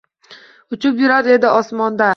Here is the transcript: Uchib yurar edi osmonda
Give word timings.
Uchib 0.77 1.01
yurar 1.05 1.31
edi 1.37 1.53
osmonda 1.63 2.09